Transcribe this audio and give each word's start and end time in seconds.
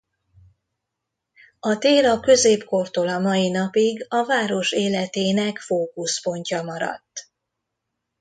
A 1.59 1.77
tér 1.77 2.05
a 2.05 2.19
középkortól 2.19 3.07
a 3.07 3.19
mai 3.19 3.49
napig 3.49 4.05
a 4.09 4.25
város 4.25 4.71
életének 4.71 5.57
fókuszpontja 5.59 6.61
maradt. 6.63 7.29